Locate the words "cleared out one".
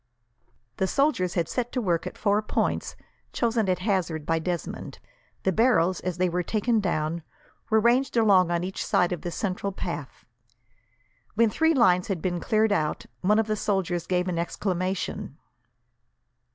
12.39-13.37